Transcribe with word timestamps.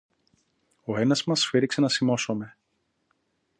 Ο 0.83 0.97
ένας 0.97 1.23
μας 1.23 1.39
σφύριξε 1.39 1.81
να 1.81 1.89
σιμώσομε 1.89 2.57